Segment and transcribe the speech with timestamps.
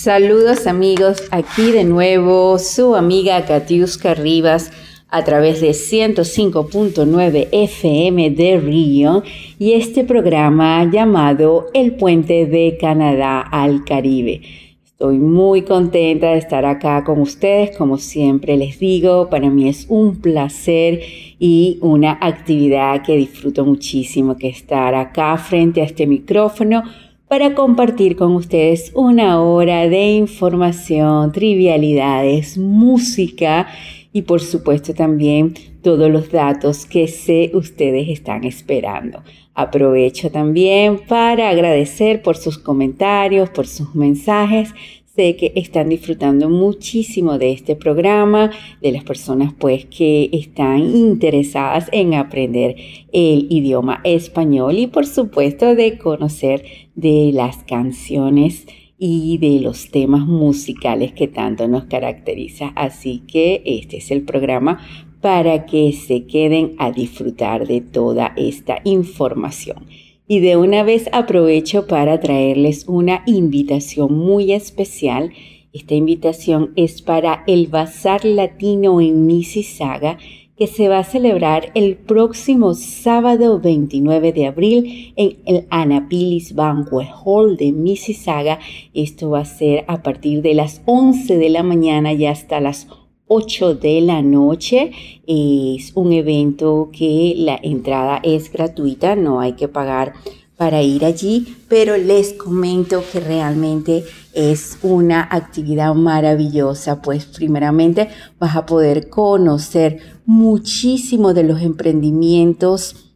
[0.00, 4.70] Saludos amigos, aquí de nuevo su amiga Katiuska Rivas
[5.08, 9.24] a través de 105.9 FM de Río
[9.58, 14.40] y este programa llamado El Puente de Canadá al Caribe.
[14.84, 19.86] Estoy muy contenta de estar acá con ustedes, como siempre les digo, para mí es
[19.88, 21.00] un placer
[21.40, 26.84] y una actividad que disfruto muchísimo que estar acá frente a este micrófono
[27.28, 33.68] para compartir con ustedes una hora de información, trivialidades, música
[34.12, 39.22] y por supuesto también todos los datos que sé ustedes están esperando.
[39.54, 44.72] Aprovecho también para agradecer por sus comentarios, por sus mensajes
[45.18, 51.88] Sé que están disfrutando muchísimo de este programa, de las personas pues que están interesadas
[51.90, 52.76] en aprender
[53.12, 56.64] el idioma español y por supuesto de conocer
[56.94, 62.68] de las canciones y de los temas musicales que tanto nos caracteriza.
[62.76, 64.86] Así que este es el programa
[65.20, 69.84] para que se queden a disfrutar de toda esta información.
[70.30, 75.32] Y de una vez aprovecho para traerles una invitación muy especial.
[75.72, 80.18] Esta invitación es para el Bazar Latino en Mississauga
[80.58, 87.08] que se va a celebrar el próximo sábado 29 de abril en el Anapilis Banquet
[87.24, 88.58] Hall de Mississauga.
[88.92, 92.88] Esto va a ser a partir de las 11 de la mañana y hasta las
[93.28, 94.90] 8 de la noche.
[95.26, 100.14] Es un evento que la entrada es gratuita, no hay que pagar
[100.56, 104.02] para ir allí, pero les comento que realmente
[104.34, 108.08] es una actividad maravillosa, pues primeramente
[108.40, 113.07] vas a poder conocer muchísimo de los emprendimientos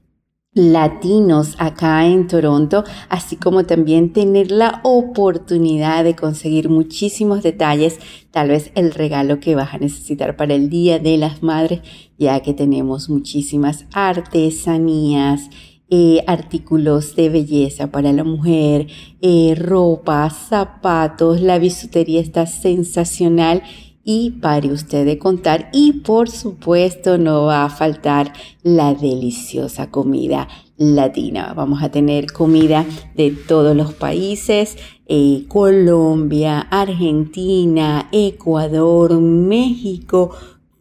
[0.55, 7.99] latinos acá en Toronto, así como también tener la oportunidad de conseguir muchísimos detalles,
[8.31, 11.81] tal vez el regalo que vas a necesitar para el Día de las Madres,
[12.19, 15.49] ya que tenemos muchísimas artesanías,
[15.89, 18.89] eh, artículos de belleza para la mujer,
[19.21, 23.63] eh, ropa, zapatos, la bisutería está sensacional
[24.05, 28.33] y pare usted de contar y por supuesto no va a faltar
[28.63, 31.53] la deliciosa comida latina.
[31.55, 34.77] Vamos a tener comida de todos los países,
[35.07, 40.31] eh, Colombia, Argentina, Ecuador, México,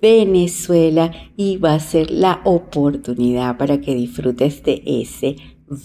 [0.02, 5.36] Venezuela y va a ser la oportunidad para que disfrutes de ese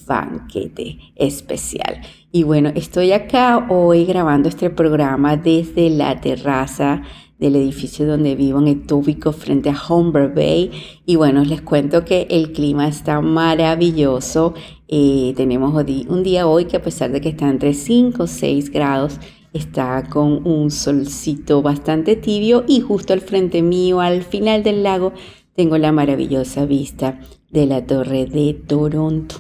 [0.07, 2.01] banquete especial.
[2.33, 7.03] Y bueno, estoy acá hoy grabando este programa desde la terraza
[7.39, 10.71] del edificio donde vivo en Etobicoke frente a Humber Bay.
[11.05, 14.55] Y bueno, les cuento que el clima está maravilloso.
[14.89, 15.75] Eh, tenemos
[16.09, 19.19] un día hoy que a pesar de que está entre 5 o 6 grados,
[19.53, 25.13] está con un solcito bastante tibio y justo al frente mío, al final del lago,
[25.55, 27.19] tengo la maravillosa vista
[27.51, 29.37] de la torre de Toronto.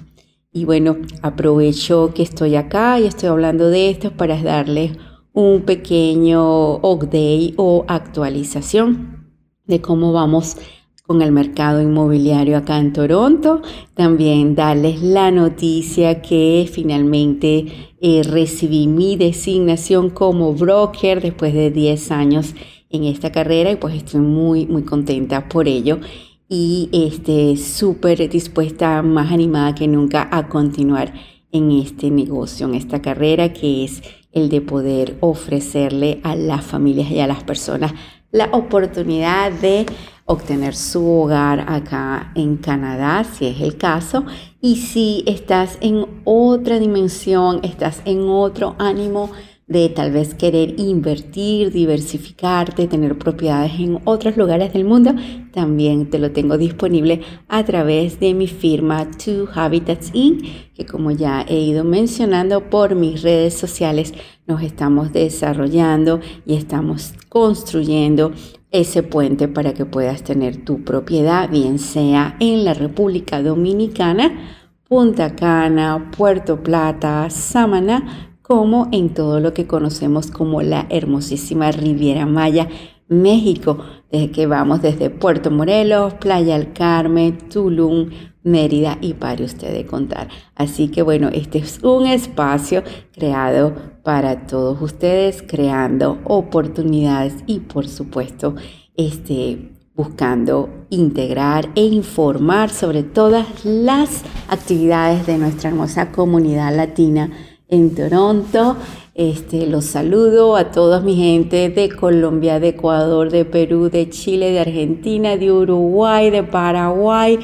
[0.52, 4.92] Y bueno, aprovecho que estoy acá y estoy hablando de esto para darles
[5.36, 9.34] un pequeño update o actualización
[9.66, 10.56] de cómo vamos
[11.06, 13.60] con el mercado inmobiliario acá en Toronto.
[13.92, 17.66] También darles la noticia que finalmente
[18.00, 22.54] eh, recibí mi designación como broker después de 10 años
[22.88, 25.98] en esta carrera y pues estoy muy muy contenta por ello
[26.48, 31.12] y este súper dispuesta, más animada que nunca a continuar
[31.52, 34.02] en este negocio, en esta carrera que es
[34.36, 37.94] el de poder ofrecerle a las familias y a las personas
[38.30, 39.86] la oportunidad de
[40.26, 44.26] obtener su hogar acá en Canadá, si es el caso,
[44.60, 49.30] y si estás en otra dimensión, estás en otro ánimo,
[49.66, 55.12] de tal vez querer invertir, diversificarte, tener propiedades en otros lugares del mundo,
[55.52, 61.10] también te lo tengo disponible a través de mi firma Two Habitats Inc., que como
[61.10, 64.14] ya he ido mencionando por mis redes sociales,
[64.46, 68.32] nos estamos desarrollando y estamos construyendo
[68.70, 74.52] ese puente para que puedas tener tu propiedad, bien sea en la República Dominicana,
[74.88, 82.26] Punta Cana, Puerto Plata, Samaná, como en todo lo que conocemos como la hermosísima Riviera
[82.26, 82.68] Maya,
[83.08, 83.78] México,
[84.12, 88.10] desde que vamos desde Puerto Morelos, Playa del Carmen, Tulum,
[88.44, 90.28] Mérida y para usted de contar.
[90.54, 97.88] Así que bueno, este es un espacio creado para todos ustedes, creando oportunidades y por
[97.88, 98.54] supuesto,
[98.96, 107.30] este buscando integrar e informar sobre todas las actividades de nuestra hermosa comunidad latina
[107.68, 108.76] en Toronto.
[109.14, 114.50] Este, los saludo a toda mi gente de Colombia, de Ecuador, de Perú, de Chile,
[114.50, 117.38] de Argentina, de Uruguay, de Paraguay,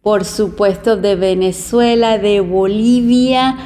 [0.00, 3.56] por supuesto de Venezuela, de Bolivia.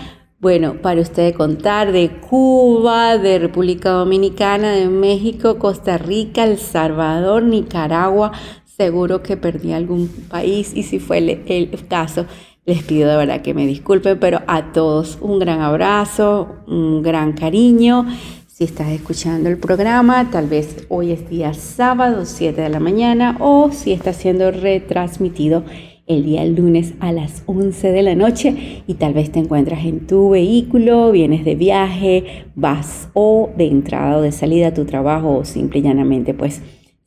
[0.40, 7.44] Bueno, para ustedes contar de Cuba, de República Dominicana, de México, Costa Rica, El Salvador,
[7.44, 8.32] Nicaragua.
[8.64, 12.26] Seguro que perdí algún país y si fue el caso,
[12.64, 17.32] les pido de verdad que me disculpen, pero a todos un gran abrazo, un gran
[17.32, 18.06] cariño.
[18.46, 23.36] Si estás escuchando el programa, tal vez hoy es día sábado, 7 de la mañana,
[23.40, 25.64] o si está siendo retransmitido
[26.06, 30.06] el día lunes a las 11 de la noche y tal vez te encuentras en
[30.06, 35.36] tu vehículo, vienes de viaje, vas o de entrada o de salida a tu trabajo
[35.36, 36.62] o simple y llanamente pues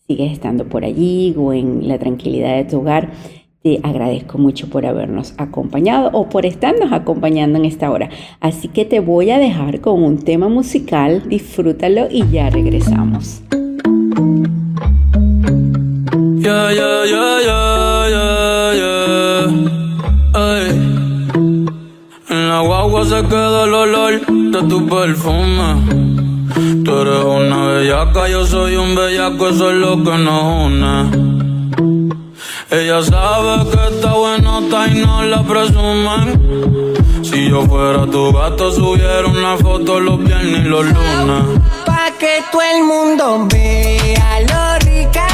[0.08, 3.12] sigues estando por allí o en la tranquilidad de tu hogar.
[3.66, 8.12] Te agradezco mucho por habernos acompañado o por estarnos acompañando en esta hora.
[8.40, 13.42] Así que te voy a dejar con un tema musical, disfrútalo y ya regresamos.
[16.36, 17.26] Ya, ya, ya,
[22.30, 25.82] En la guagua se queda el olor de tu perfume.
[26.84, 31.55] Tú eres una bellaca, yo soy un bellaco, eso es lo que nos une.
[32.72, 36.96] Ella sabe que está buenota y no la presumen.
[37.24, 41.62] Si yo fuera tu gato, subiera una foto los viernes y los lunes.
[41.86, 45.28] Pa' que todo el mundo vea lo rica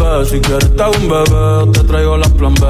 [0.00, 2.66] Si quieres te hago un bebé, te traigo las plan B.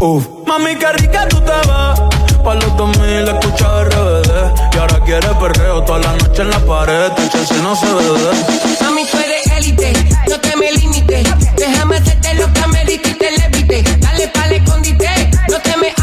[0.00, 0.28] Uf.
[0.46, 2.42] Mami, qué rica tú te ves.
[2.44, 4.74] Pa' los 2000 escucha RBD.
[4.74, 7.10] Y ahora quieres perreo toda la noche en la pared.
[7.16, 8.80] Tu si no se ve.
[8.80, 9.92] Mami, tú eres élite,
[10.28, 11.26] no te me limites.
[11.56, 13.82] Déjame hacerte lo que me dijiste, levite.
[13.98, 15.95] Dale pa'l escondite, no te me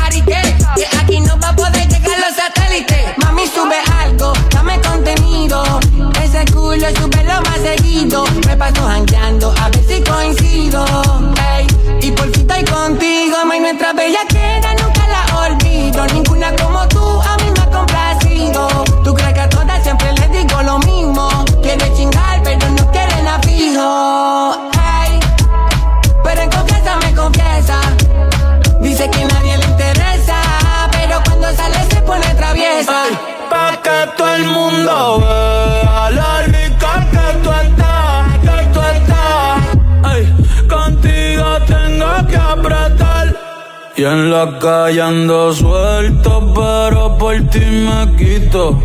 [43.96, 48.82] Y en la calle ando suelto, pero por ti me quito.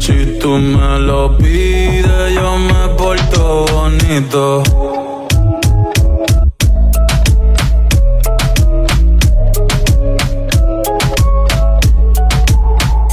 [0.00, 4.64] Si tú me lo pides, yo me porto bonito.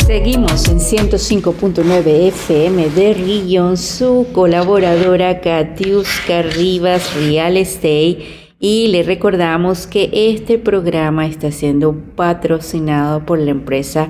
[0.08, 8.47] Seguimos en 105.9 FM de Region, su colaboradora Katiuska Rivas Real Estate.
[8.60, 14.10] Y le recordamos que este programa está siendo patrocinado por la empresa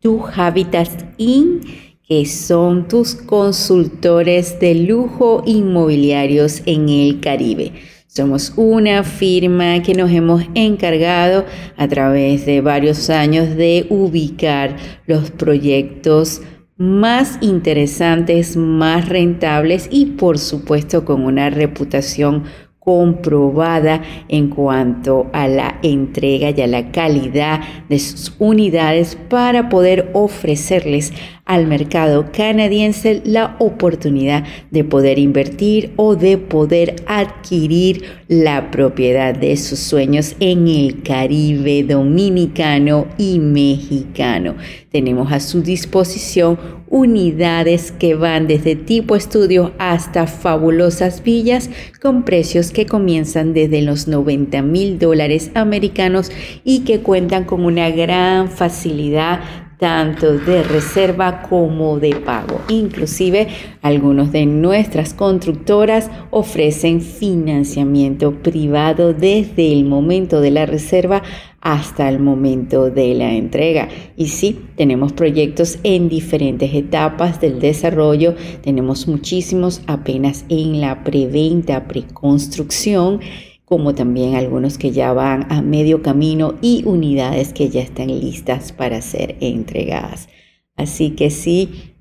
[0.00, 1.64] Tu Habitat Inc.,
[2.06, 7.72] que son tus consultores de lujo inmobiliarios en el Caribe.
[8.06, 11.44] Somos una firma que nos hemos encargado
[11.76, 14.76] a través de varios años de ubicar
[15.06, 16.40] los proyectos
[16.78, 22.44] más interesantes, más rentables y por supuesto con una reputación
[22.78, 30.10] comprobada en cuanto a la entrega y a la calidad de sus unidades para poder
[30.14, 31.12] ofrecerles
[31.48, 39.56] al mercado canadiense la oportunidad de poder invertir o de poder adquirir la propiedad de
[39.56, 44.56] sus sueños en el Caribe dominicano y mexicano.
[44.92, 46.58] Tenemos a su disposición
[46.90, 51.70] unidades que van desde tipo estudio hasta fabulosas villas
[52.02, 56.30] con precios que comienzan desde los 90 mil dólares americanos
[56.62, 62.60] y que cuentan con una gran facilidad tanto de reserva como de pago.
[62.68, 63.48] Inclusive
[63.82, 71.22] algunos de nuestras constructoras ofrecen financiamiento privado desde el momento de la reserva
[71.60, 73.88] hasta el momento de la entrega.
[74.16, 78.34] Y sí, tenemos proyectos en diferentes etapas del desarrollo.
[78.62, 83.20] Tenemos muchísimos apenas en la preventa, preconstrucción
[83.68, 88.72] como también algunos que ya van a medio camino y unidades que ya están listas
[88.72, 90.30] para ser entregadas.
[90.74, 91.94] Así que si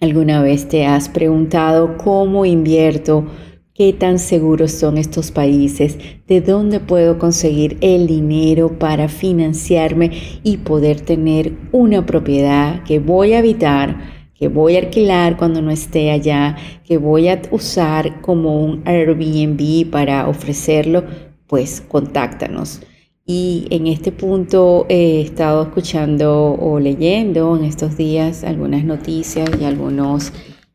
[0.00, 3.26] alguna vez te has preguntado cómo invierto,
[3.72, 10.10] qué tan seguros son estos países, de dónde puedo conseguir el dinero para financiarme
[10.42, 15.70] y poder tener una propiedad que voy a habitar, que voy a alquilar cuando no
[15.70, 21.04] esté allá, que voy a usar como un Airbnb para ofrecerlo,
[21.46, 22.80] pues contáctanos.
[23.24, 29.64] Y en este punto he estado escuchando o leyendo en estos días algunas noticias y
[29.64, 30.32] algunos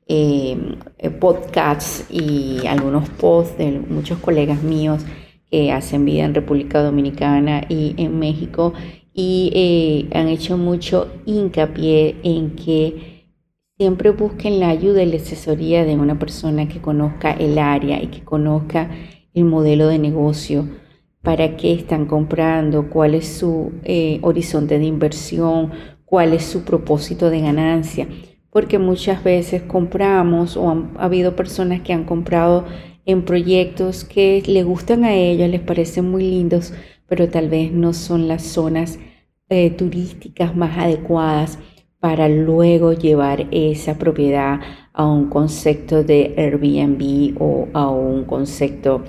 [0.08, 5.02] em, eh, podcasts y algunos posts de muchos colegas míos
[5.52, 8.72] que hacen vida en República Dominicana y en México
[9.14, 13.17] y eh, han hecho mucho hincapié en que
[13.78, 18.08] Siempre busquen la ayuda y la asesoría de una persona que conozca el área y
[18.08, 18.90] que conozca
[19.36, 20.68] el modelo de negocio,
[21.22, 25.74] para qué están comprando, cuál es su eh, horizonte de inversión,
[26.06, 28.08] cuál es su propósito de ganancia.
[28.50, 32.66] Porque muchas veces compramos o han ha habido personas que han comprado
[33.06, 36.74] en proyectos que les gustan a ellos, les parecen muy lindos,
[37.06, 38.98] pero tal vez no son las zonas
[39.50, 41.60] eh, turísticas más adecuadas
[42.00, 44.60] para luego llevar esa propiedad
[44.94, 49.04] a un concepto de Airbnb o a un concepto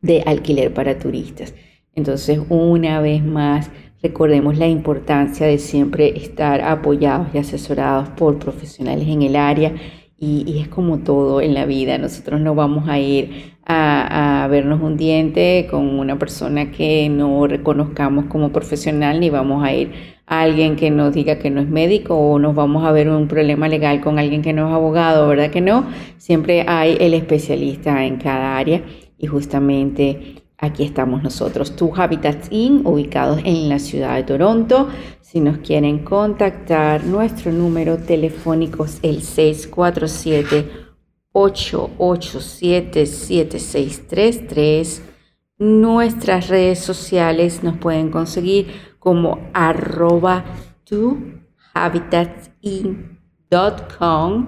[0.00, 1.54] de alquiler para turistas.
[1.94, 3.70] Entonces, una vez más,
[4.02, 9.74] recordemos la importancia de siempre estar apoyados y asesorados por profesionales en el área
[10.18, 11.98] y, es como todo en la vida.
[11.98, 17.46] Nosotros no vamos a ir a, a, vernos un diente con una persona que no
[17.46, 22.14] reconozcamos como profesional, ni vamos a ir alguien que nos diga que no es médico
[22.14, 25.50] o nos vamos a ver un problema legal con alguien que no es abogado, ¿verdad
[25.50, 25.86] que no?
[26.18, 28.82] Siempre hay el especialista en cada área
[29.16, 34.88] y justamente aquí estamos nosotros, Tu Habitats Inn, ubicados en la ciudad de Toronto.
[35.20, 40.88] Si nos quieren contactar, nuestro número telefónico es el 647
[41.32, 45.02] 887 7633.
[45.58, 48.68] Nuestras redes sociales nos pueden conseguir
[49.08, 50.44] como arroba
[50.84, 51.16] to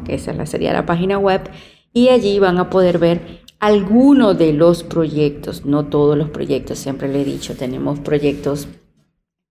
[0.05, 1.49] que esa sería la página web,
[1.95, 7.09] y allí van a poder ver algunos de los proyectos, no todos los proyectos, siempre
[7.09, 8.69] le he dicho, tenemos proyectos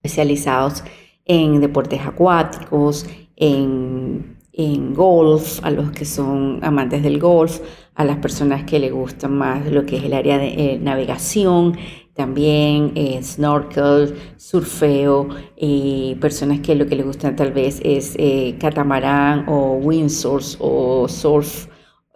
[0.03, 0.83] especializados
[1.25, 7.61] en deportes acuáticos, en, en golf, a los que son amantes del golf,
[7.95, 11.77] a las personas que le gustan más lo que es el área de eh, navegación,
[12.19, 18.57] también eh, snorkel, surfeo, y personas que lo que les gusta tal vez es eh,
[18.59, 21.67] catamarán o windsurf o surf,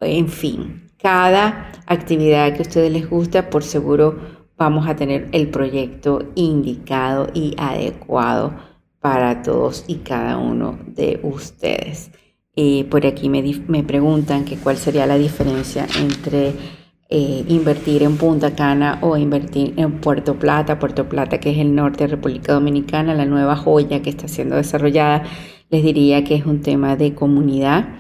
[0.02, 4.20] en fin, cada actividad que a ustedes les gusta, por seguro
[4.58, 8.54] vamos a tener el proyecto indicado y adecuado
[9.00, 12.12] para todos y cada uno de ustedes.
[12.54, 16.83] Y por aquí me, me preguntan que cuál sería la diferencia entre
[17.16, 21.76] eh, invertir en Punta Cana o invertir en Puerto Plata, Puerto Plata que es el
[21.76, 25.22] norte de República Dominicana, la nueva joya que está siendo desarrollada,
[25.70, 28.00] les diría que es un tema de comunidad.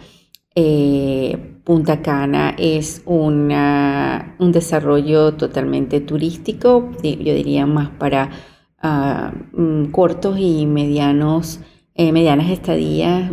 [0.56, 3.50] Eh, Punta Cana es un
[4.40, 8.32] desarrollo totalmente turístico, yo diría más para
[8.82, 11.60] ah, mm, cortos y medianos
[11.96, 13.30] eh, medianas estadías,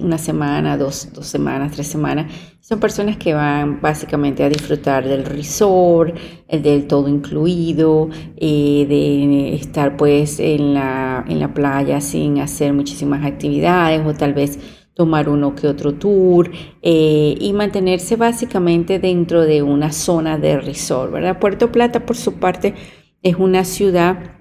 [0.00, 2.32] una semana, dos, dos, semanas, tres semanas.
[2.60, 6.16] Son personas que van básicamente a disfrutar del resort,
[6.48, 13.24] del todo incluido, eh, de estar pues en la, en la playa sin hacer muchísimas
[13.24, 14.58] actividades o tal vez
[14.96, 16.50] tomar uno que otro tour
[16.80, 21.38] eh, y mantenerse básicamente dentro de una zona de resort, ¿verdad?
[21.38, 22.74] Puerto Plata, por su parte,
[23.22, 24.35] es una ciudad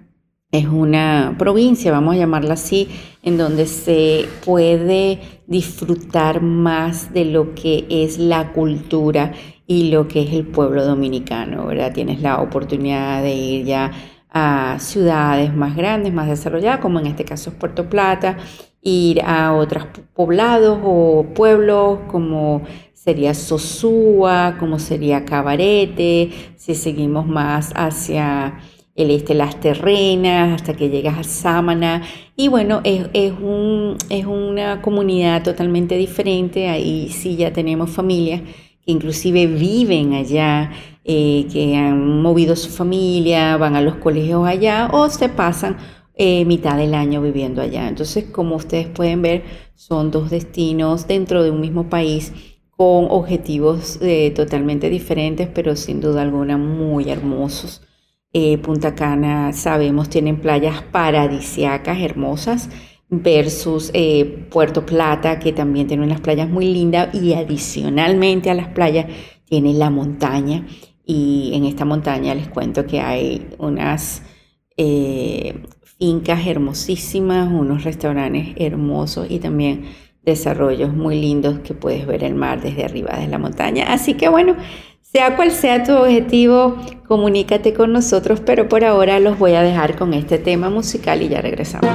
[0.58, 2.90] es una provincia, vamos a llamarla así,
[3.24, 9.34] en donde se puede disfrutar más de lo que es la cultura
[9.68, 11.94] y lo que es el pueblo dominicano, ¿verdad?
[11.94, 13.92] Tienes la oportunidad de ir ya
[14.30, 18.38] a ciudades más grandes, más desarrolladas, como en este caso es Puerto Plata,
[18.82, 22.62] ir a otros poblados o pueblos como
[22.94, 28.60] sería Sosúa, como sería Cabarete, si seguimos más hacia
[28.96, 32.02] el este, las terrenas, hasta que llegas a Sámana.
[32.36, 36.70] Y bueno, es, es, un, es una comunidad totalmente diferente.
[36.70, 38.42] Ahí sí ya tenemos familias
[38.86, 40.72] que inclusive viven allá,
[41.04, 45.78] eh, que han movido su familia, van a los colegios allá o se pasan
[46.16, 47.90] eh, mitad del año viviendo allá.
[47.90, 49.44] Entonces, como ustedes pueden ver,
[49.76, 52.32] son dos destinos dentro de un mismo país
[52.70, 57.82] con objetivos eh, totalmente diferentes, pero sin duda alguna muy hermosos.
[58.38, 62.70] Eh, Punta Cana, sabemos, tienen playas paradisiacas, hermosas,
[63.10, 68.68] versus eh, Puerto Plata, que también tiene unas playas muy lindas y adicionalmente a las
[68.68, 69.06] playas
[69.46, 70.68] tiene la montaña.
[71.06, 74.22] Y en esta montaña les cuento que hay unas
[74.76, 75.64] eh,
[75.98, 79.86] fincas hermosísimas, unos restaurantes hermosos y también
[80.24, 83.94] desarrollos muy lindos que puedes ver el mar desde arriba de la montaña.
[83.94, 84.58] Así que bueno,
[85.16, 86.76] sea cual sea tu objetivo,
[87.08, 91.30] comunícate con nosotros, pero por ahora los voy a dejar con este tema musical y
[91.30, 91.90] ya regresamos.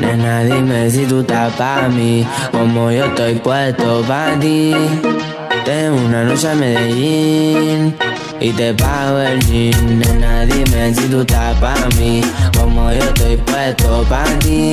[0.00, 4.72] Nena, dime si tú estás para mí, como yo estoy puesto para ti.
[5.66, 7.94] Tengo una noche a Medellín
[8.46, 9.98] y te pago el jean.
[9.98, 12.20] Nena, dime si tú estás para mí,
[12.56, 14.70] como yo estoy puesto para ti.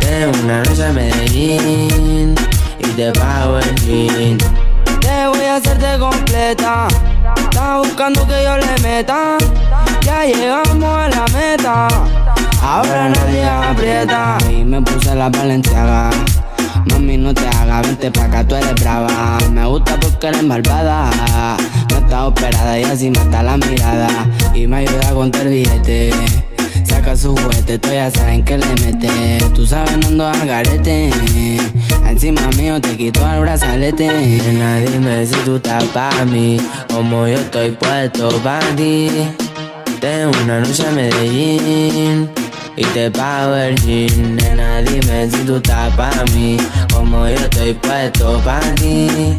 [0.00, 2.34] Tengo una noche a Medellín
[2.80, 4.38] y te pago el jean.
[5.00, 6.88] Te voy a hacerte completa.
[7.36, 9.36] Estás buscando que yo le meta.
[10.02, 11.88] Ya llegamos a la meta.
[12.60, 14.38] Ahora nadie aprieta.
[14.50, 16.10] Y me puse la valenciaga.
[16.86, 19.38] Mami, no te hagas, vente pa' acá, tú eres brava.
[19.52, 21.10] Me gusta porque eres malvada.
[22.12, 24.06] Está operada y así mata la mirada.
[24.52, 26.10] Y me ayuda a contar billete.
[26.84, 29.38] Saca su juguete, tú ya saben que le mete.
[29.54, 31.10] Tú sabes, no ando al garete.
[32.06, 34.08] Encima mío te quito el brazalete.
[34.08, 36.58] Nena, dime si tú estás pa' mí.
[36.92, 39.08] Como yo estoy puesto pa' ti.
[39.98, 42.28] Tengo una noche a Medellín
[42.76, 44.36] y te pago el jean.
[44.36, 46.58] Nena, dime si tú estás pa' mí,
[46.92, 49.34] como yo estoy puesto pa' ti.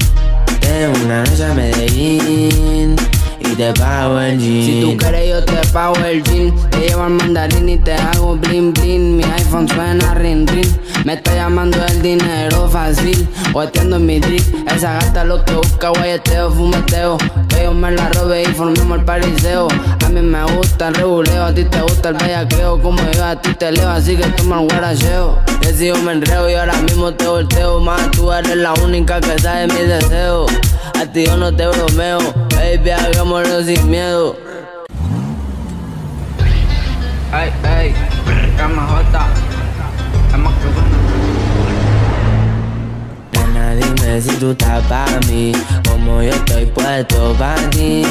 [0.64, 2.96] Tengo una noche a Medellín
[3.44, 4.64] y te pago el jean.
[4.64, 6.54] Si tú quieres yo te pago el jean.
[6.70, 9.18] Te llevo al mandarín y te hago bling bling.
[9.18, 10.68] Mi iPhone suena ring ring.
[11.06, 13.28] Me está llamando el dinero fácil.
[13.52, 14.44] Guateando en mi drip.
[14.74, 17.18] Esa gata lo que busca, guayeteo, fumeteo.
[17.50, 19.68] Que yo me la robe y formemos el pariseo.
[20.06, 22.82] A mí me gusta el reguleo, a ti te gusta el bellaqueo.
[22.82, 25.40] Como yo a ti te leo, así que toma el guaracheo.
[25.62, 27.80] Que me enreo y ahora mismo te volteo.
[27.80, 30.52] Más tú eres la única que sabe mis deseos.
[31.04, 32.20] A ti yo no te bromeo,
[32.56, 34.38] baby, hagámoslo sin miedo.
[37.30, 37.94] Ay, ay,
[38.56, 39.20] MJ,
[43.34, 45.52] Nena, dime si tú estás para mí,
[45.90, 48.06] como yo estoy puesto para ti.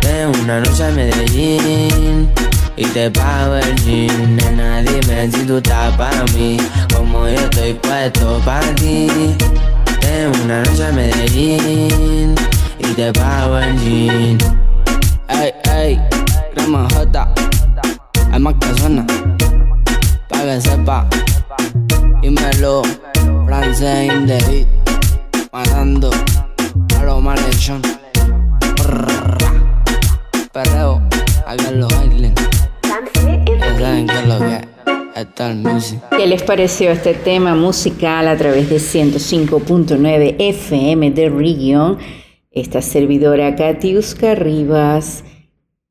[0.00, 2.30] Tengo una noche a Medellín
[2.76, 4.34] y te pago el jean.
[4.36, 6.56] Nena, dime si tú estás para mí,
[6.96, 9.36] como yo estoy puesto para ti.
[10.08, 12.34] Tengo una noche a Medellín
[12.78, 14.38] y te pago el jean.
[15.28, 16.00] Ey, ey,
[16.54, 17.34] crema J,
[18.32, 19.04] hay más suena,
[20.30, 21.06] pa' que sepa.
[22.22, 22.82] Dímelo,
[23.44, 24.66] francés in the beat,
[25.52, 26.10] matando
[26.98, 27.82] a los malhechón.
[30.52, 31.02] Perreo,
[31.46, 32.34] hagan los bailen.
[33.60, 34.77] Ya saben que es lo que
[36.16, 41.98] ¿Qué les pareció este tema musical a través de 105.9 FM de Region?
[42.50, 45.24] Esta servidora Katiuska Rivas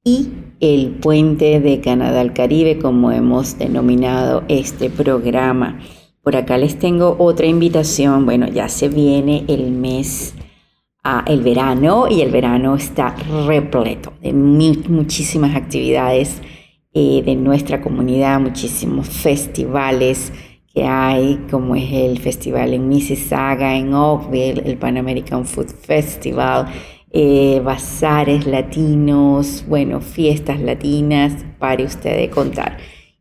[0.03, 5.79] y el puente de Canadá al Caribe, como hemos denominado este programa.
[6.21, 8.25] Por acá les tengo otra invitación.
[8.25, 10.33] Bueno, ya se viene el mes,
[11.03, 13.15] ah, el verano, y el verano está
[13.47, 16.41] repleto de mu- muchísimas actividades
[16.99, 20.33] eh, de nuestra comunidad, muchísimos festivales
[20.73, 26.65] que hay, como es el festival en Mississauga, en Oakville, el Pan American Food Festival,
[27.11, 32.77] eh, bazares latinos, bueno, fiestas latinas, pare usted de contar.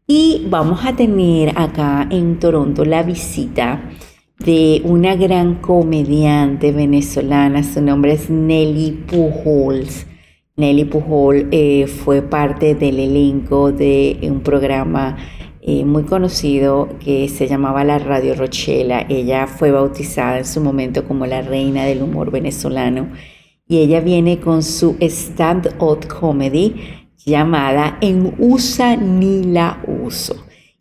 [0.07, 3.91] Y vamos a tener acá en Toronto la visita
[4.39, 10.07] de una gran comediante venezolana, su nombre es Nelly Pujols.
[10.57, 15.19] Nelly Pujol eh, fue parte del elenco de un programa
[15.61, 19.05] eh, muy conocido que se llamaba la Radio Rochela.
[19.11, 23.13] Ella fue bautizada en su momento como la reina del humor venezolano
[23.69, 26.75] y ella viene con su stand-up comedy
[27.23, 30.37] llamada En Usa ni la Uso.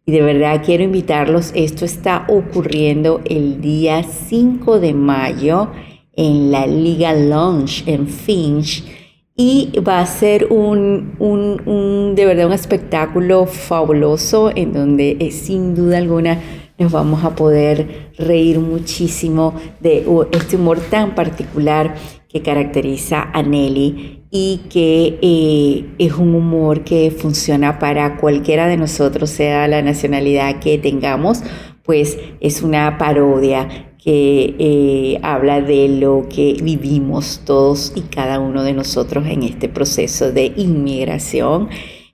[0.06, 5.72] Y de verdad quiero invitarlos, esto está ocurriendo el día 5 de mayo
[6.14, 9.05] en la Liga Lounge en Finch
[9.38, 15.76] y va a ser un, un, de verdad un espectáculo fabuloso en donde eh, sin
[15.76, 16.40] duda alguna
[16.78, 21.96] nos vamos a poder reír muchísimo de este humor tan particular
[22.30, 28.76] que caracteriza a Nelly y que eh, es un humor que funciona para cualquiera de
[28.76, 31.44] nosotros, sea la nacionalidad que tengamos,
[31.84, 38.62] pues es una parodia que eh, habla de lo que vivimos todos y cada uno
[38.62, 41.70] de nosotros en este proceso de inmigración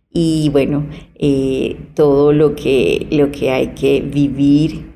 [0.10, 4.90] y bueno, eh, todo lo que, lo que hay que vivir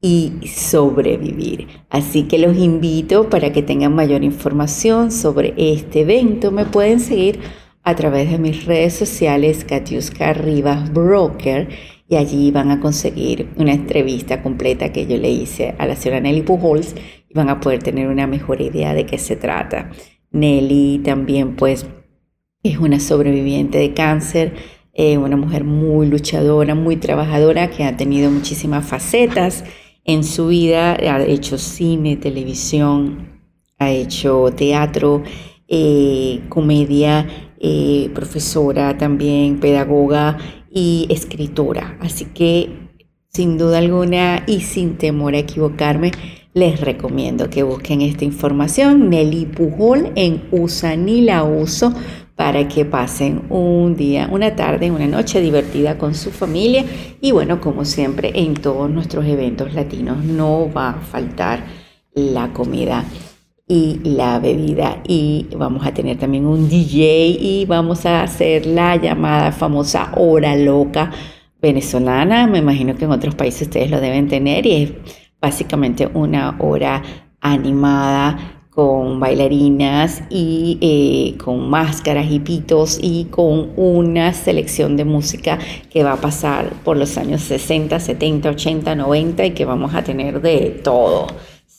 [0.00, 1.68] y sobrevivir.
[1.90, 6.50] Así que los invito para que tengan mayor información sobre este evento.
[6.50, 7.38] Me pueden seguir
[7.84, 11.68] a través de mis redes sociales, Katiuska Rivas Broker,
[12.12, 16.20] y allí van a conseguir una entrevista completa que yo le hice a la señora
[16.20, 16.94] Nelly Pujols
[17.26, 19.90] y van a poder tener una mejor idea de qué se trata.
[20.30, 21.86] Nelly también pues
[22.62, 24.52] es una sobreviviente de cáncer,
[24.92, 29.64] eh, una mujer muy luchadora, muy trabajadora que ha tenido muchísimas facetas
[30.04, 33.40] en su vida ha hecho cine, televisión,
[33.78, 35.22] ha hecho teatro,
[35.66, 37.26] eh, comedia,
[37.58, 40.36] eh, profesora también, pedagoga
[40.72, 41.96] y escritora.
[42.00, 42.90] Así que
[43.28, 46.12] sin duda alguna y sin temor a equivocarme,
[46.54, 49.08] les recomiendo que busquen esta información.
[49.08, 51.94] Nelly Pujol en Usa ni la uso
[52.36, 56.84] para que pasen un día, una tarde, una noche divertida con su familia
[57.20, 61.64] y bueno, como siempre en todos nuestros eventos latinos no va a faltar
[62.14, 63.04] la comida
[63.72, 68.96] y la bebida y vamos a tener también un DJ y vamos a hacer la
[68.96, 71.10] llamada famosa hora loca
[71.62, 74.92] venezolana, me imagino que en otros países ustedes lo deben tener y es
[75.40, 77.02] básicamente una hora
[77.40, 85.58] animada con bailarinas y eh, con máscaras y pitos y con una selección de música
[85.90, 90.04] que va a pasar por los años 60, 70, 80, 90 y que vamos a
[90.04, 91.28] tener de todo.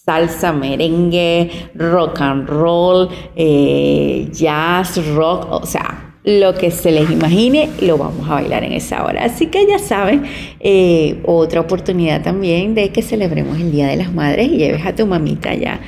[0.06, 7.70] Salsa, merengue, rock and roll, eh, jazz, rock, o sea, lo que se les imagine
[7.80, 9.24] lo vamos a bailar en esa hora.
[9.24, 10.24] Así que ya saben,
[10.60, 14.94] eh, otra oportunidad también de que celebremos el Día de las Madres y lleves a
[14.94, 15.80] tu mamita ya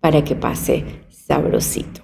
[0.00, 2.02] para que pase sabrosito.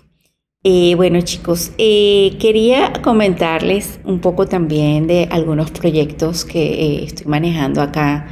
[0.65, 8.27] Eh, bueno chicos, quería comentarles un poco también de algunos proyectos que estoy manejando acá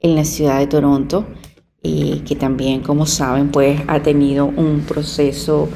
[0.00, 1.26] en la ciudad de Toronto
[1.82, 5.68] que también, como saben, pues ha tenido un proceso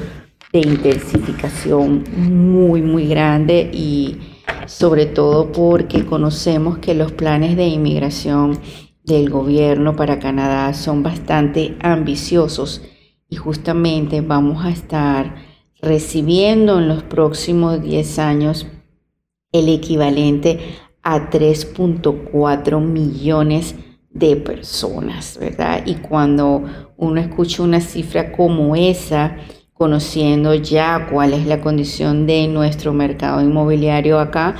[0.53, 4.17] de intensificación muy, muy grande y
[4.67, 8.59] sobre todo porque conocemos que los planes de inmigración
[9.03, 12.81] del gobierno para Canadá son bastante ambiciosos
[13.29, 15.35] y justamente vamos a estar
[15.81, 18.67] recibiendo en los próximos 10 años
[19.51, 20.59] el equivalente
[21.03, 25.83] a 3.4 millones de personas, ¿verdad?
[25.85, 26.63] Y cuando
[26.97, 29.37] uno escucha una cifra como esa,
[29.73, 34.55] conociendo ya cuál es la condición de nuestro mercado inmobiliario acá,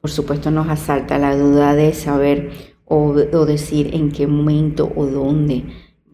[0.00, 2.50] por supuesto nos asalta la duda de saber
[2.84, 5.64] o, o decir en qué momento o dónde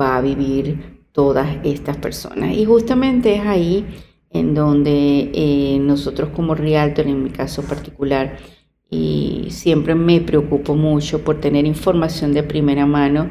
[0.00, 2.56] va a vivir todas estas personas.
[2.56, 3.86] Y justamente es ahí
[4.30, 8.38] en donde eh, nosotros como Realtor, en mi caso particular,
[8.92, 13.30] y siempre me preocupo mucho por tener información de primera mano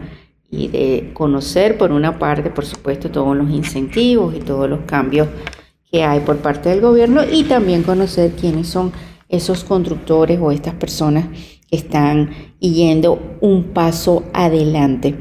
[0.50, 5.28] y de conocer por una parte, por supuesto, todos los incentivos y todos los cambios
[5.92, 8.92] que hay por parte del gobierno y también conocer quiénes son
[9.30, 11.28] esos constructores o estas personas
[11.70, 15.16] que están yendo un paso adelante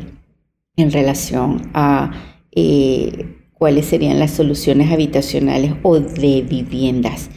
[0.74, 2.12] en relación a
[2.52, 7.28] eh, cuáles serían las soluciones habitacionales o de viviendas.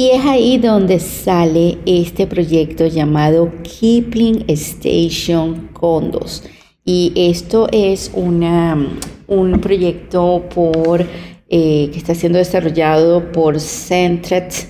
[0.00, 6.42] Y es ahí donde sale este proyecto llamado Kipling Station Condos.
[6.86, 8.78] Y esto es una,
[9.26, 14.68] un proyecto por, eh, que está siendo desarrollado por Centret,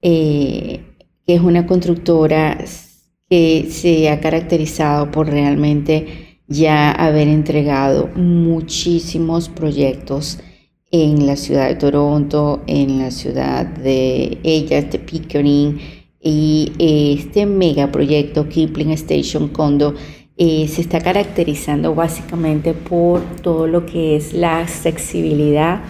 [0.00, 0.86] eh,
[1.26, 2.64] que es una constructora
[3.28, 10.38] que se ha caracterizado por realmente ya haber entregado muchísimos proyectos
[10.90, 15.78] en la ciudad de Toronto, en la ciudad de ellas, de Pickering,
[16.22, 19.94] y este megaproyecto Kipling Station Condo
[20.36, 25.82] eh, se está caracterizando básicamente por todo lo que es la accesibilidad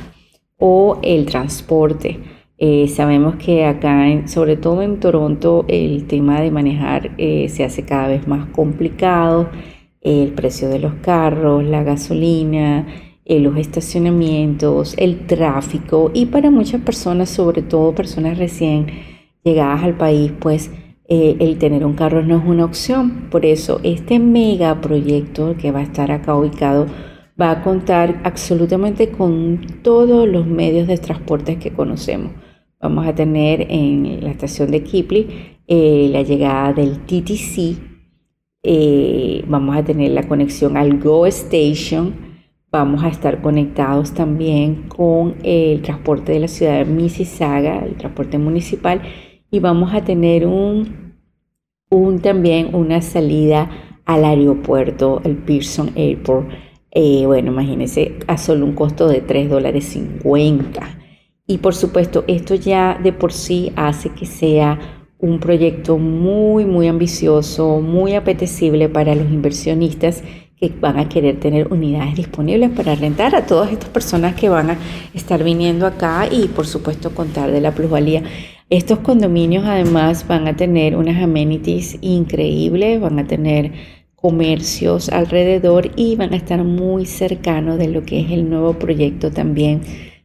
[0.59, 2.21] o el transporte.
[2.59, 7.85] Eh, sabemos que acá, sobre todo en Toronto, el tema de manejar eh, se hace
[7.85, 9.49] cada vez más complicado.
[10.01, 12.87] El precio de los carros, la gasolina,
[13.39, 18.87] los estacionamientos, el tráfico y para muchas personas, sobre todo personas recién
[19.45, 20.73] llegadas al país, pues
[21.09, 23.29] eh, el tener un carro no es una opción.
[23.31, 26.87] Por eso este mega proyecto que va a estar acá ubicado
[27.41, 32.33] va a contar absolutamente con todos los medios de transporte que conocemos.
[32.81, 35.27] Vamos a tener en la estación de Kipling
[35.67, 37.79] eh, la llegada del TTC,
[38.63, 42.30] eh, vamos a tener la conexión al Go Station,
[42.73, 48.39] Vamos a estar conectados también con el transporte de la ciudad de Mississauga, el transporte
[48.39, 49.03] municipal,
[49.51, 51.17] y vamos a tener un,
[51.91, 53.69] un también una salida
[54.05, 56.49] al aeropuerto, el Pearson Airport.
[56.93, 60.81] Eh, bueno, imagínense, a solo un costo de 3 dólares 50.
[61.49, 64.79] Y por supuesto, esto ya de por sí hace que sea
[65.19, 70.23] un proyecto muy, muy ambicioso, muy apetecible para los inversionistas
[70.61, 74.71] que van a querer tener unidades disponibles para rentar a todas estas personas que van
[74.71, 74.79] a
[75.15, 78.23] estar viniendo acá y por supuesto contar de la plusvalía.
[78.69, 83.73] Estos condominios además van a tener unas amenities increíbles, van a tener
[84.15, 89.31] comercios alrededor y van a estar muy cercanos de lo que es el nuevo proyecto
[89.31, 89.81] también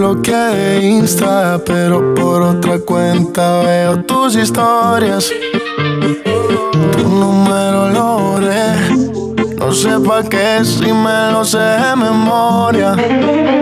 [0.00, 5.30] Bloqueé de Insta, pero por otra cuenta veo tus historias.
[6.92, 8.72] Tu número lo borré.
[9.58, 12.96] No sé pa' qué si me lo sé de memoria.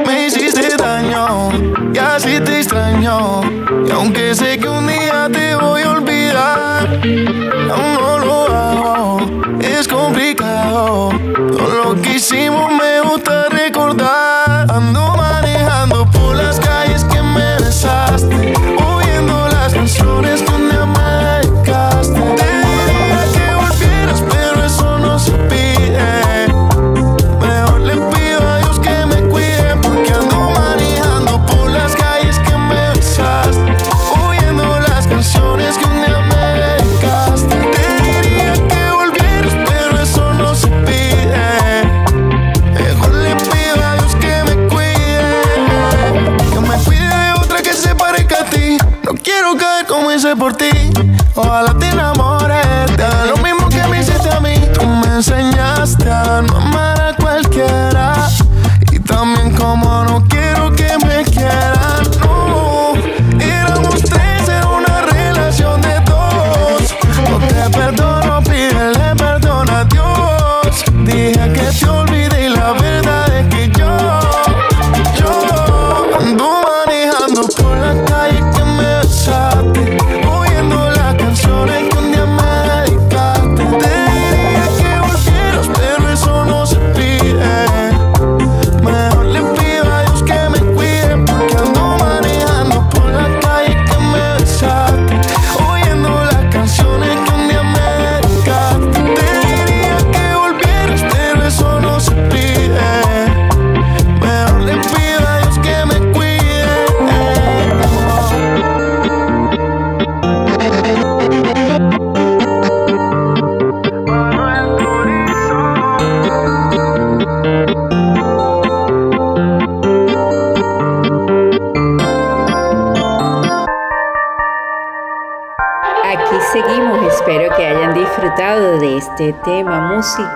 [0.06, 1.50] Me hiciste daño
[1.92, 3.40] y así te extraño.
[3.88, 7.00] Y aunque sé que un día te voy a olvidar,
[7.72, 9.20] aún no lo hago.
[9.60, 11.10] Es complicado.
[11.50, 12.87] Todo lo que hicimos me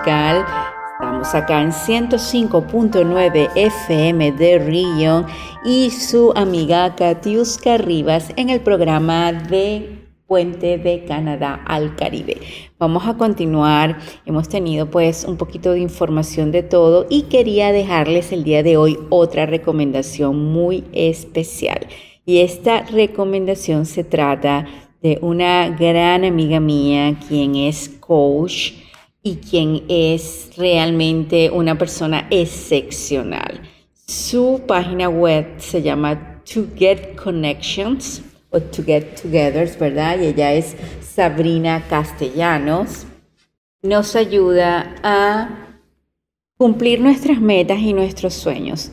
[0.05, 5.25] Estamos acá en 105.9 FM de Rio
[5.63, 12.35] y su amiga Katiuska Rivas en el programa de Puente de Canadá al Caribe.
[12.77, 13.97] Vamos a continuar.
[14.25, 18.75] Hemos tenido pues un poquito de información de todo y quería dejarles el día de
[18.75, 21.87] hoy otra recomendación muy especial.
[22.25, 24.65] Y esta recomendación se trata
[25.01, 28.82] de una gran amiga mía, quien es coach
[29.23, 33.61] y quien es realmente una persona excepcional.
[34.05, 40.19] Su página web se llama To Get Connections o To Get Together, ¿verdad?
[40.19, 43.05] Y ella es Sabrina Castellanos.
[43.81, 45.79] Nos ayuda a
[46.57, 48.91] cumplir nuestras metas y nuestros sueños.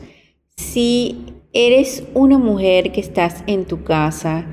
[0.55, 4.45] Si eres una mujer que estás en tu casa,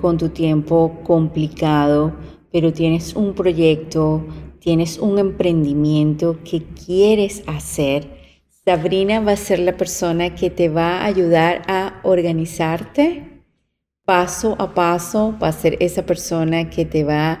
[0.00, 2.14] con tu tiempo complicado,
[2.52, 4.24] pero tienes un proyecto,
[4.66, 8.08] tienes un emprendimiento que quieres hacer,
[8.64, 13.44] Sabrina va a ser la persona que te va a ayudar a organizarte
[14.04, 17.38] paso a paso, va a ser esa persona que te va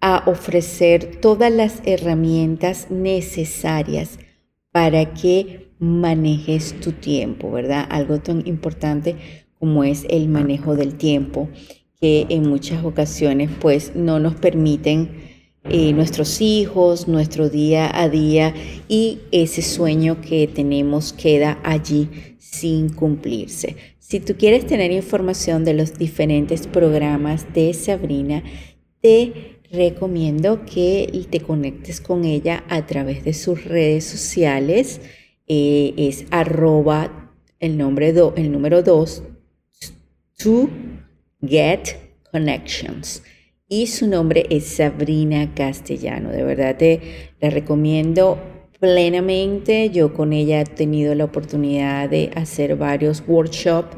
[0.00, 4.20] a ofrecer todas las herramientas necesarias
[4.70, 7.88] para que manejes tu tiempo, ¿verdad?
[7.90, 9.16] Algo tan importante
[9.58, 11.48] como es el manejo del tiempo
[12.00, 15.27] que en muchas ocasiones pues no nos permiten
[15.70, 18.54] eh, nuestros hijos, nuestro día a día
[18.88, 23.76] y ese sueño que tenemos queda allí sin cumplirse.
[23.98, 28.42] Si tú quieres tener información de los diferentes programas de Sabrina,
[29.00, 35.00] te recomiendo que te conectes con ella a través de sus redes sociales.
[35.46, 39.22] Eh, es arroba el, nombre do, el número 2,
[40.36, 40.70] tu
[41.42, 41.96] Get
[42.30, 43.22] Connections.
[43.70, 46.30] Y su nombre es Sabrina Castellano.
[46.30, 47.00] De verdad te
[47.38, 48.38] la recomiendo
[48.80, 49.90] plenamente.
[49.90, 53.94] Yo con ella he tenido la oportunidad de hacer varios workshops,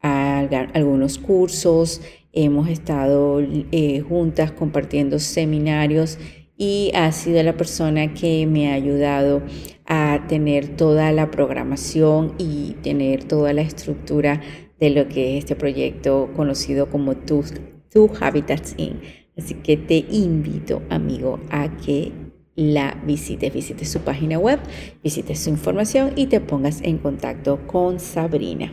[0.00, 2.00] algunos cursos.
[2.32, 6.18] Hemos estado eh, juntas compartiendo seminarios
[6.56, 9.42] y ha sido la persona que me ha ayudado
[9.86, 14.40] a tener toda la programación y tener toda la estructura
[14.80, 17.44] de lo que es este proyecto conocido como Tu,
[17.92, 19.00] tu Habitats In.
[19.36, 22.12] Así que te invito, amigo, a que
[22.54, 24.60] la visites, visites su página web,
[25.02, 28.72] visites su información y te pongas en contacto con Sabrina.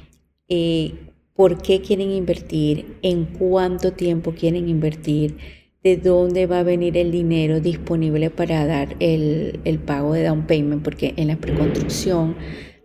[0.49, 0.93] eh,
[1.33, 5.37] por qué quieren invertir, en cuánto tiempo quieren invertir,
[5.83, 10.47] de dónde va a venir el dinero disponible para dar el, el pago de down
[10.47, 12.35] payment, porque en la preconstrucción,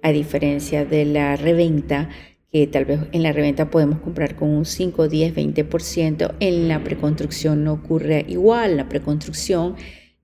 [0.03, 2.11] a diferencia de la reventa,
[2.53, 6.85] que tal vez en la reventa podemos comprar con un 5, 10, 20%, en la
[6.85, 8.77] preconstrucción no ocurre igual.
[8.77, 9.75] La preconstrucción,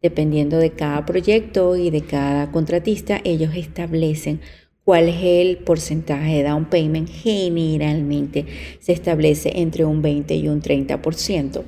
[0.03, 4.43] dependiendo de cada proyecto y de cada contratista, ellos establecen
[4.85, 7.09] cuál es el porcentaje de down payment.
[7.09, 8.45] Generalmente
[8.79, 11.65] se establece entre un 20 y un 30%,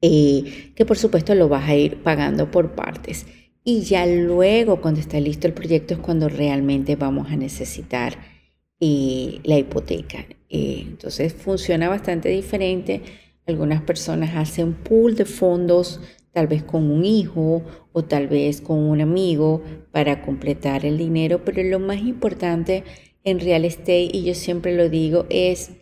[0.00, 3.26] eh, que por supuesto lo vas a ir pagando por partes.
[3.62, 8.35] Y ya luego, cuando está listo el proyecto, es cuando realmente vamos a necesitar
[8.78, 10.26] y la hipoteca.
[10.48, 13.02] Eh, entonces funciona bastante diferente.
[13.46, 16.00] Algunas personas hacen pool de fondos,
[16.32, 17.62] tal vez con un hijo
[17.92, 19.62] o tal vez con un amigo
[19.92, 22.84] para completar el dinero, pero lo más importante
[23.24, 25.72] en real estate, y yo siempre lo digo, es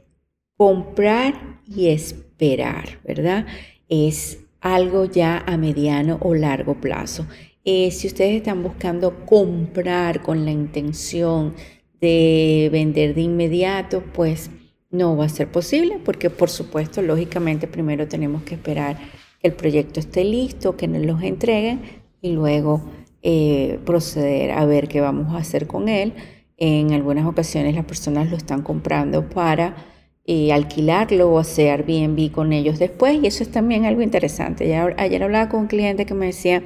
[0.56, 3.46] comprar y esperar, ¿verdad?
[3.88, 7.26] Es algo ya a mediano o largo plazo.
[7.64, 11.54] Eh, si ustedes están buscando comprar con la intención
[12.04, 14.50] de vender de inmediato, pues
[14.90, 18.98] no va a ser posible porque por supuesto, lógicamente, primero tenemos que esperar
[19.40, 21.80] que el proyecto esté listo, que nos los entreguen
[22.20, 22.82] y luego
[23.22, 26.12] eh, proceder a ver qué vamos a hacer con él.
[26.58, 29.74] En algunas ocasiones las personas lo están comprando para
[30.26, 34.76] eh, alquilarlo o hacer Airbnb con ellos después y eso es también algo interesante.
[34.76, 36.62] ayer hablaba con un cliente que me decía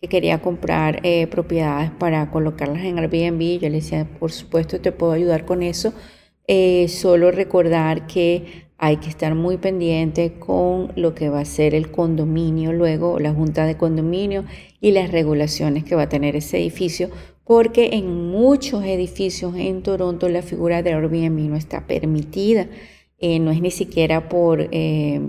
[0.00, 3.60] que quería comprar eh, propiedades para colocarlas en Airbnb.
[3.60, 5.92] Yo le decía, por supuesto, te puedo ayudar con eso.
[6.88, 11.90] solo recordar que hay que estar muy pendiente con lo que va a ser el
[11.90, 14.44] condominio luego, la junta de condominio
[14.80, 17.10] y las regulaciones que va a tener ese edificio,
[17.44, 22.68] porque en muchos edificios en Toronto la figura de Airbnb no está permitida,
[23.18, 25.20] eh, no es ni siquiera por, eh,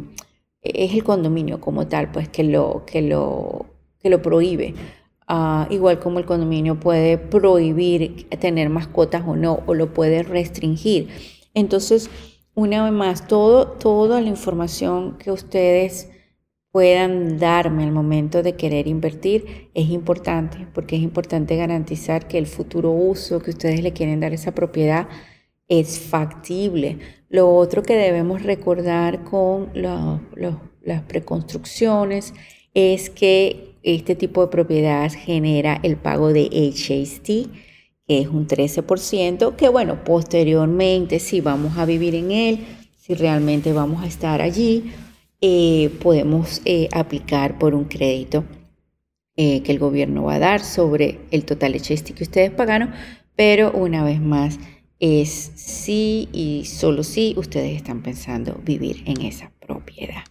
[0.62, 3.66] es el condominio como tal, pues que lo, que lo,
[4.08, 4.74] que lo prohíbe.
[5.28, 11.10] Ah, igual como el condominio puede prohibir tener mascotas o no, o lo puede restringir.
[11.54, 12.10] Entonces,
[12.56, 16.10] una vez más, todo, toda la información que ustedes
[16.72, 22.48] puedan darme al momento de querer invertir es importante, porque es importante garantizar que el
[22.48, 25.10] futuro uso que ustedes le quieren dar a esa propiedad
[25.68, 27.00] es factible.
[27.28, 32.34] Lo otro que debemos recordar con las preconstrucciones
[32.74, 37.26] es que este tipo de propiedad genera el pago de HST,
[38.06, 42.60] que es un 13%, que bueno, posteriormente si vamos a vivir en él,
[42.98, 44.92] si realmente vamos a estar allí,
[45.40, 48.44] eh, podemos eh, aplicar por un crédito
[49.38, 52.92] eh, que el gobierno va a dar sobre el total HST que ustedes pagaron,
[53.36, 54.60] pero una vez más
[55.00, 60.24] es sí y solo si ustedes están pensando vivir en esa propiedad.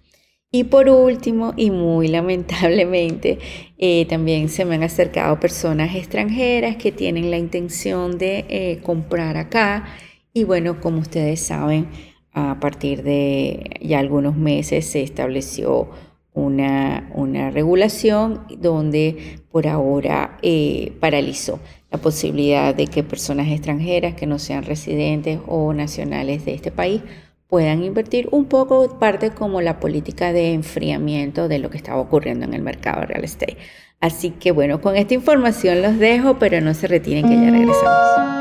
[0.57, 3.39] Y por último, y muy lamentablemente,
[3.77, 9.37] eh, también se me han acercado personas extranjeras que tienen la intención de eh, comprar
[9.37, 9.85] acá.
[10.33, 11.89] Y bueno, como ustedes saben,
[12.33, 15.91] a partir de ya algunos meses se estableció
[16.33, 24.27] una, una regulación donde por ahora eh, paralizó la posibilidad de que personas extranjeras que
[24.27, 27.03] no sean residentes o nacionales de este país
[27.49, 32.45] puedan invertir un poco parte como la política de enfriamiento de lo que estaba ocurriendo
[32.45, 33.57] en el mercado real estate.
[34.01, 38.37] Así que bueno, con esta información los dejo, pero no se retiren que ya regresamos.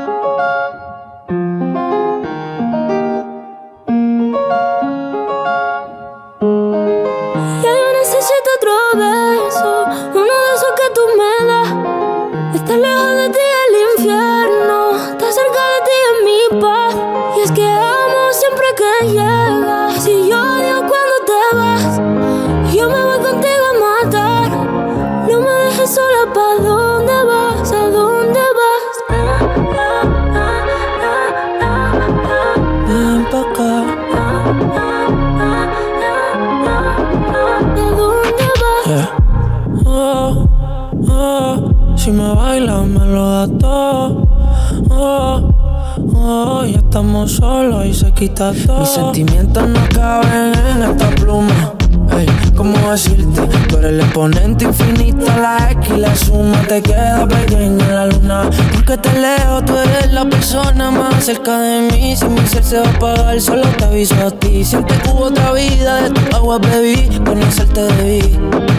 [46.96, 48.80] Estamos solos y se quita todo.
[48.80, 51.74] Mis sentimientos no caben en esta pluma.
[52.10, 52.26] Hey,
[52.56, 53.42] ¿cómo decirte?
[53.68, 58.06] Tú eres el exponente infinito, la X y la suma te queda pequeña en la
[58.06, 58.48] luna.
[58.72, 62.16] Porque te leo, tú eres la persona más cerca de mí.
[62.16, 64.64] Si mi ser se va a apagar, solo te aviso a ti.
[64.64, 68.22] Siempre hubo otra vida, de tu agua bebí, conocerte debí.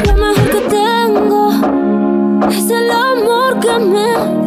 [0.08, 1.52] Lo mejor que tengo
[2.50, 4.47] es el amor que me.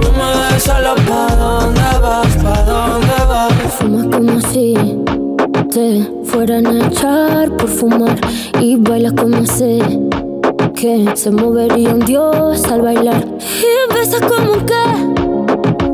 [0.00, 3.52] no me dejes solo pa' dónde vas, pa' dónde vas.
[3.78, 4.74] Fuma como si
[5.70, 5.86] te
[6.24, 8.18] fueran a echar por fumar
[8.60, 9.78] y bailas como sé
[10.74, 13.24] que se movería un dios al bailar.
[13.40, 14.84] Y besas como que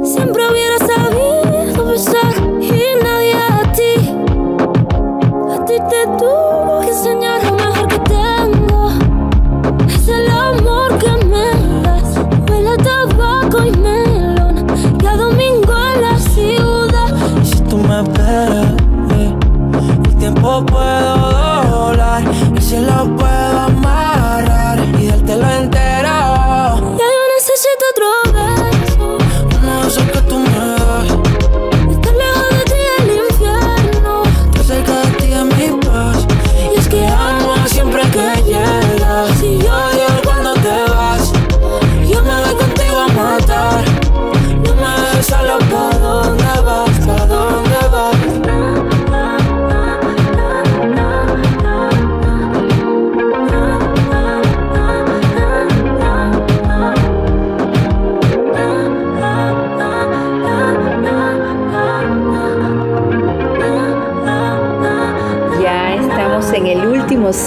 [0.05, 2.28] siempre hubiera sabido besar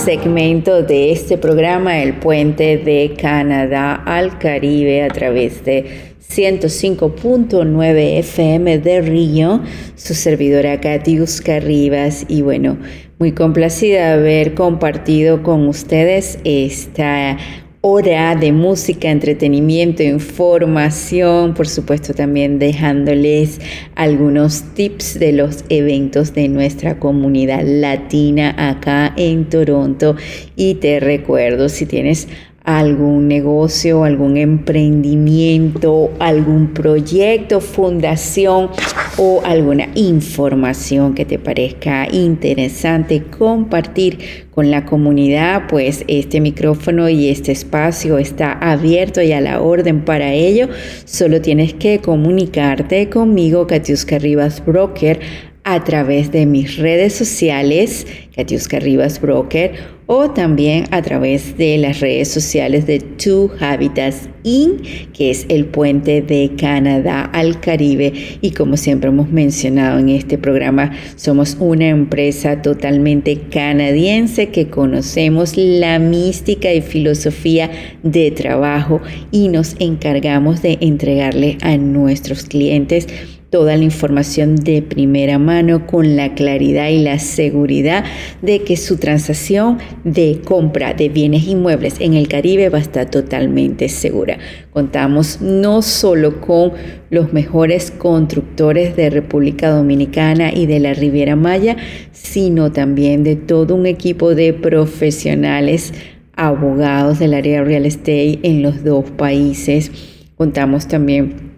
[0.03, 5.85] segmento de este programa, el puente de Canadá al Caribe a través de
[6.27, 9.61] 105.9 FM de Río,
[9.95, 12.25] su servidora Katiuska Rivas.
[12.27, 12.79] Y bueno,
[13.19, 17.37] muy complacida de haber compartido con ustedes esta
[17.83, 23.59] hora de música, entretenimiento, información, por supuesto también dejándoles
[23.95, 30.15] algunos tips de los eventos de nuestra comunidad latina acá en Toronto.
[30.55, 32.27] Y te recuerdo, si tienes
[32.63, 38.69] algún negocio, algún emprendimiento, algún proyecto, fundación
[39.17, 44.19] o alguna información que te parezca interesante compartir
[44.51, 50.05] con la comunidad, pues este micrófono y este espacio está abierto y a la orden
[50.05, 50.69] para ello.
[51.05, 55.19] Solo tienes que comunicarte conmigo, Katiuska Rivas Broker,
[55.63, 59.73] a través de mis redes sociales, Katiuska Rivas Broker,
[60.13, 64.81] o también a través de las redes sociales de Two Habitats In,
[65.13, 68.11] que es el puente de Canadá al Caribe.
[68.41, 75.55] Y como siempre hemos mencionado en este programa, somos una empresa totalmente canadiense que conocemos
[75.55, 77.71] la mística y filosofía
[78.03, 78.99] de trabajo
[79.31, 83.07] y nos encargamos de entregarle a nuestros clientes
[83.51, 88.05] toda la información de primera mano con la claridad y la seguridad
[88.41, 93.11] de que su transacción de compra de bienes inmuebles en el Caribe va a estar
[93.11, 94.39] totalmente segura.
[94.71, 96.71] Contamos no solo con
[97.09, 101.75] los mejores constructores de República Dominicana y de la Riviera Maya,
[102.13, 105.93] sino también de todo un equipo de profesionales
[106.37, 109.91] abogados del área real estate en los dos países.
[110.37, 111.50] Contamos también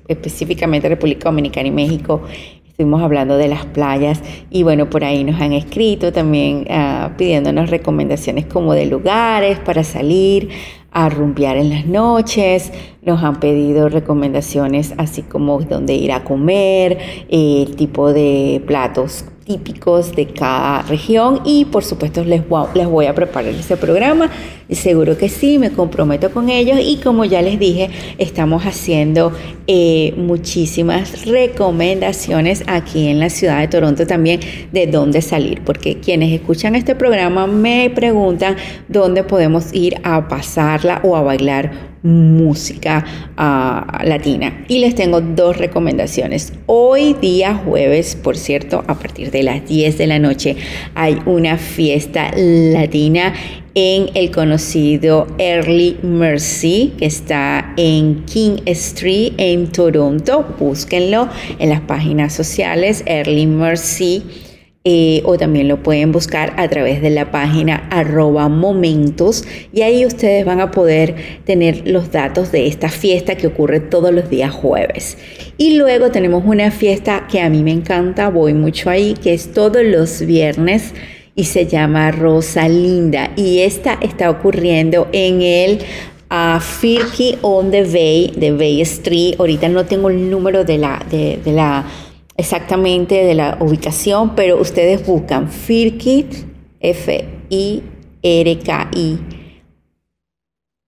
[0.08, 2.22] específicamente República Dominicana y México.
[2.68, 4.22] Estuvimos hablando de las playas.
[4.50, 9.84] Y bueno, por ahí nos han escrito también ah, pidiéndonos recomendaciones como de lugares para
[9.84, 10.50] salir
[10.92, 12.72] a rumbear en las noches,
[13.04, 16.98] nos han pedido recomendaciones así como dónde ir a comer,
[17.30, 23.08] el tipo de platos típicos de cada región y por supuesto les voy, les voy
[23.08, 24.30] a preparar ese programa.
[24.72, 27.90] Seguro que sí, me comprometo con ellos y como ya les dije,
[28.20, 29.32] estamos haciendo
[29.66, 34.40] eh, muchísimas recomendaciones aquí en la ciudad de Toronto también
[34.72, 38.58] de dónde salir, porque quienes escuchan este programa me preguntan
[38.88, 43.06] dónde podemos ir a pasarla o a bailar música
[43.38, 44.66] ah, latina.
[44.68, 46.54] Y les tengo dos recomendaciones.
[46.66, 50.56] Hoy día jueves, por cierto, a partir de las 10 de la noche
[50.96, 53.34] hay una fiesta latina
[53.76, 60.46] en el conocido Early Mercy, que está en King Street en Toronto.
[60.60, 64.24] Búsquenlo en las páginas sociales Early Mercy
[64.86, 69.44] eh, o también lo pueden buscar a través de la página arroba momentos
[69.74, 74.14] y ahí ustedes van a poder tener los datos de esta fiesta que ocurre todos
[74.14, 75.18] los días jueves.
[75.58, 79.52] Y luego tenemos una fiesta que a mí me encanta, voy mucho ahí, que es
[79.52, 80.94] todos los viernes
[81.40, 85.80] y se llama Rosa Linda y esta está ocurriendo en el
[86.30, 89.36] a Firky on the Bay, de Bay Street.
[89.40, 91.86] Ahorita no tengo el número de la, de la
[92.36, 95.48] exactamente de la ubicación, pero ustedes buscan
[96.82, 97.20] F-I-R-K-I,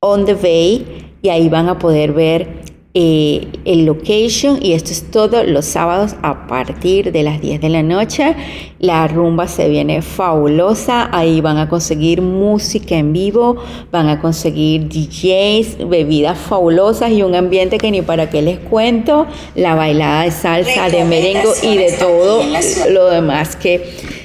[0.01, 5.09] On the Bay, y ahí van a poder ver eh, el location y esto es
[5.11, 8.35] todo los sábados a partir de las 10 de la noche.
[8.79, 13.55] La rumba se viene fabulosa, ahí van a conseguir música en vivo,
[13.91, 19.25] van a conseguir DJs, bebidas fabulosas y un ambiente que ni para qué les cuento,
[19.55, 22.43] la bailada de salsa, de merengue y de todo
[22.89, 24.20] lo demás que,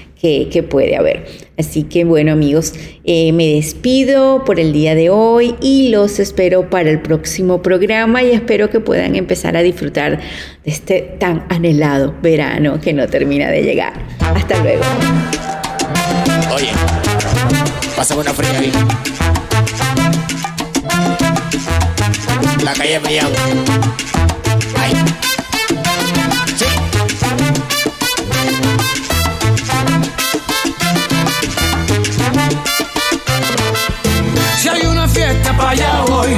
[0.50, 1.26] que, puede haber.
[1.58, 2.74] Así que bueno amigos,
[3.04, 8.22] eh, me despido por el día de hoy y los espero para el próximo programa
[8.22, 13.50] y espero que puedan empezar a disfrutar de este tan anhelado verano que no termina
[13.50, 13.92] de llegar.
[14.20, 14.82] Hasta luego.
[16.54, 16.70] Oye,
[17.96, 18.72] pasa una fría ahí.
[22.64, 23.00] La calle.
[24.78, 25.15] Ay.
[35.56, 36.36] Para allá voy.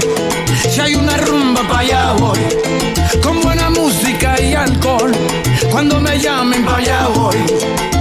[0.69, 2.39] Si hay una rumba para allá voy.
[3.23, 5.13] Con buena música y alcohol.
[5.71, 7.98] Cuando me llamen para allá voy.